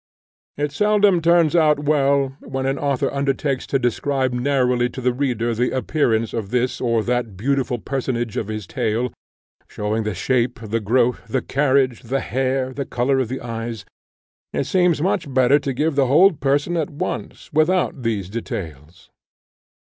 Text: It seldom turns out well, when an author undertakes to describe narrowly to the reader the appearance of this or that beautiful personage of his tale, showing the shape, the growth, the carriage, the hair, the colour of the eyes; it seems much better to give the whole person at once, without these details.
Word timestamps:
It 0.57 0.71
seldom 0.71 1.21
turns 1.21 1.55
out 1.55 1.81
well, 1.81 2.29
when 2.39 2.65
an 2.65 2.79
author 2.79 3.13
undertakes 3.13 3.67
to 3.67 3.77
describe 3.77 4.33
narrowly 4.33 4.89
to 4.89 4.99
the 4.99 5.13
reader 5.13 5.53
the 5.53 5.69
appearance 5.69 6.33
of 6.33 6.49
this 6.49 6.81
or 6.81 7.03
that 7.03 7.37
beautiful 7.37 7.77
personage 7.77 8.35
of 8.35 8.47
his 8.47 8.65
tale, 8.65 9.13
showing 9.67 10.01
the 10.01 10.15
shape, 10.15 10.59
the 10.59 10.79
growth, 10.79 11.27
the 11.27 11.43
carriage, 11.43 12.01
the 12.01 12.19
hair, 12.21 12.73
the 12.73 12.83
colour 12.87 13.19
of 13.19 13.27
the 13.27 13.41
eyes; 13.41 13.85
it 14.53 14.63
seems 14.63 15.03
much 15.03 15.31
better 15.31 15.59
to 15.59 15.71
give 15.71 15.93
the 15.95 16.07
whole 16.07 16.31
person 16.33 16.77
at 16.77 16.89
once, 16.89 17.53
without 17.53 18.01
these 18.01 18.27
details. 18.27 19.11